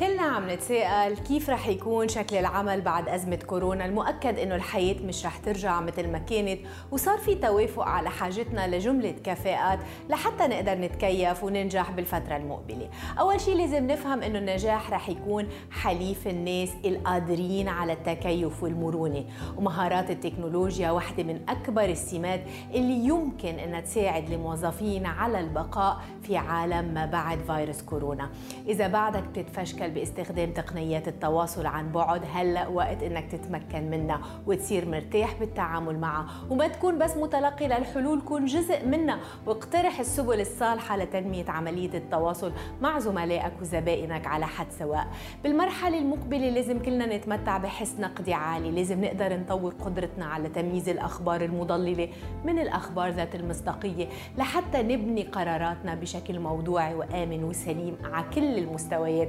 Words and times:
كلنا 0.00 0.22
عم 0.22 0.50
نتساءل 0.50 1.16
كيف 1.16 1.50
رح 1.50 1.68
يكون 1.68 2.08
شكل 2.08 2.36
العمل 2.36 2.80
بعد 2.80 3.08
أزمة 3.08 3.36
كورونا؟ 3.36 3.84
المؤكد 3.84 4.38
إنه 4.38 4.54
الحياة 4.54 4.96
مش 5.04 5.26
رح 5.26 5.36
ترجع 5.36 5.80
مثل 5.80 6.08
ما 6.08 6.18
كانت 6.18 6.60
وصار 6.90 7.18
في 7.18 7.34
توافق 7.34 7.82
على 7.82 8.10
حاجتنا 8.10 8.76
لجملة 8.76 9.14
كفاءات 9.24 9.78
لحتى 10.10 10.46
نقدر 10.46 10.74
نتكيف 10.74 11.44
وننجح 11.44 11.90
بالفترة 11.90 12.36
المقبلة. 12.36 12.88
أول 13.18 13.40
شيء 13.40 13.56
لازم 13.56 13.86
نفهم 13.86 14.22
إنه 14.22 14.38
النجاح 14.38 14.90
رح 14.90 15.08
يكون 15.08 15.48
حليف 15.70 16.28
الناس 16.28 16.70
القادرين 16.84 17.68
على 17.68 17.92
التكيف 17.92 18.62
والمرونة. 18.62 19.24
ومهارات 19.56 20.10
التكنولوجيا 20.10 20.90
واحدة 20.90 21.22
من 21.22 21.40
أكبر 21.48 21.84
السمات 21.84 22.40
اللي 22.74 23.04
يمكن 23.08 23.58
أنها 23.58 23.80
تساعد 23.80 24.32
الموظفين 24.32 25.06
على 25.06 25.40
البقاء 25.40 26.00
في 26.22 26.36
عالم 26.36 26.94
ما 26.94 27.06
بعد 27.06 27.38
فيروس 27.38 27.82
كورونا. 27.82 28.30
إذا 28.68 28.88
بعدك 28.88 29.22
بتتفشكل 29.22 29.89
باستخدام 29.90 30.50
تقنيات 30.50 31.08
التواصل 31.08 31.66
عن 31.66 31.92
بعد 31.92 32.22
هلا 32.34 32.68
وقت 32.68 33.02
إنك 33.02 33.30
تتمكن 33.32 33.90
منها 33.90 34.20
وتصير 34.46 34.88
مرتاح 34.88 35.34
بالتعامل 35.40 35.98
معها 35.98 36.26
وما 36.50 36.68
تكون 36.68 36.98
بس 36.98 37.16
متلقي 37.16 37.68
للحلول 37.68 38.20
كون 38.20 38.44
جزء 38.44 38.86
منها 38.86 39.18
واقترح 39.46 40.00
السبل 40.00 40.40
الصالحة 40.40 40.96
لتنمية 40.96 41.50
عملية 41.50 41.94
التواصل 41.94 42.52
مع 42.82 42.98
زملائك 42.98 43.52
وزبائنك 43.60 44.26
على 44.26 44.46
حد 44.46 44.66
سواء. 44.78 45.06
بالمرحلة 45.44 45.98
المقبلة 45.98 46.50
لازم 46.50 46.78
كلنا 46.82 47.16
نتمتع 47.16 47.58
بحس 47.58 47.94
نقدي 48.00 48.34
عالي 48.34 48.70
لازم 48.70 49.04
نقدر 49.04 49.36
نطور 49.36 49.74
قدرتنا 49.84 50.24
على 50.24 50.48
تمييز 50.48 50.88
الأخبار 50.88 51.40
المضللة 51.44 52.08
من 52.44 52.58
الأخبار 52.58 53.10
ذات 53.10 53.34
المصداقية 53.34 54.08
لحتى 54.38 54.82
نبني 54.82 55.22
قراراتنا 55.22 55.94
بشكل 55.94 56.40
موضوعي 56.40 56.94
وآمن 56.94 57.44
وسليم 57.44 57.96
على 58.04 58.24
كل 58.34 58.58
المستويات. 58.58 59.28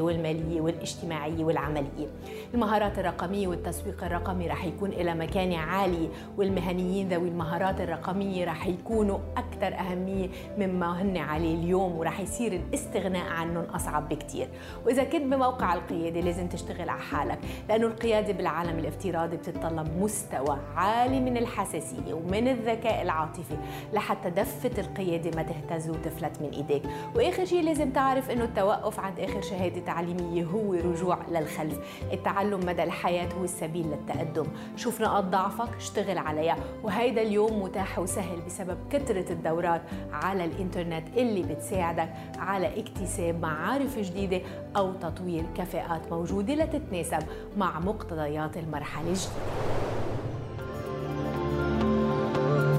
والمالية 0.00 0.60
والاجتماعية 0.60 1.44
والعملية. 1.44 2.06
المهارات 2.54 2.98
الرقمية 2.98 3.48
والتسويق 3.48 4.04
الرقمي 4.04 4.48
رح 4.48 4.64
يكون 4.64 4.90
إلى 4.90 5.14
مكانة 5.14 5.58
عالية 5.58 6.08
والمهنيين 6.36 7.08
ذوي 7.08 7.28
المهارات 7.28 7.80
الرقمية 7.80 8.44
رح 8.44 8.66
يكونوا 8.66 9.18
أكثر 9.36 9.74
أهمية 9.74 10.28
مما 10.58 11.02
هن 11.02 11.16
عليه 11.16 11.54
اليوم 11.54 11.98
ورح 11.98 12.20
يصير 12.20 12.52
الاستغناء 12.52 13.26
عنهم 13.28 13.64
أصعب 13.64 14.08
بكتير. 14.08 14.48
وإذا 14.86 15.04
كنت 15.04 15.22
بموقع 15.22 15.74
القيادة 15.74 16.20
لازم 16.20 16.48
تشتغل 16.48 16.88
على 16.88 17.00
حالك 17.00 17.38
لأنه 17.68 17.86
القيادة 17.86 18.32
بالعالم 18.32 18.78
الافتراضي 18.78 19.36
بتتطلب 19.36 19.88
مستوى 20.00 20.58
عالي 20.76 21.20
من 21.20 21.36
الحساسية 21.36 22.14
ومن 22.14 22.48
الذكاء 22.48 23.02
العاطفي 23.02 23.56
لحتى 23.92 24.30
دفة 24.30 24.80
القيادة 24.80 25.30
ما 25.36 25.42
تهتز 25.42 25.90
وتفلت 25.90 26.42
من 26.42 26.48
إيديك. 26.48 26.82
وآخر 27.16 27.44
شيء 27.44 27.62
لازم 27.62 27.90
تعرف 27.90 28.30
إنه 28.30 28.44
التوقف 28.44 29.00
عند 29.00 29.18
آخر 29.38 29.48
شهادة 29.48 29.80
تعليمية 29.80 30.44
هو 30.44 30.74
رجوع 30.74 31.18
للخلف. 31.30 31.78
التعلم 32.12 32.60
مدى 32.66 32.82
الحياة 32.82 33.28
هو 33.38 33.44
السبيل 33.44 33.86
للتقدم. 33.86 34.46
شوف 34.76 35.00
نقاط 35.00 35.24
ضعفك 35.24 35.76
اشتغل 35.76 36.18
عليها 36.18 36.56
وهيدا 36.82 37.22
اليوم 37.22 37.62
متاح 37.62 37.98
وسهل 37.98 38.40
بسبب 38.46 38.78
كثرة 38.90 39.32
الدورات 39.32 39.82
على 40.12 40.44
الإنترنت 40.44 41.08
اللي 41.16 41.42
بتساعدك 41.42 42.08
على 42.38 42.80
اكتساب 42.80 43.42
معارف 43.42 43.98
جديدة 43.98 44.40
أو 44.76 44.92
تطوير 44.92 45.44
كفاءات 45.56 46.12
موجودة 46.12 46.54
لتتناسب 46.54 47.26
مع 47.56 47.80
مقتضيات 47.80 48.56
المرحلة 48.56 49.08
الجديدة. 49.08 49.28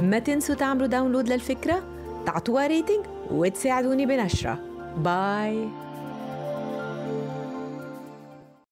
ما 0.02 0.20
تنسوا 0.20 0.56
تعملوا 0.56 0.88
download 0.88 1.30
للفكرة 1.30 1.82
تعطوها 2.26 2.68
rating 2.68 3.06
وتساعدوني 3.32 4.06
بنشره. 4.06 4.60
bye 4.98 5.68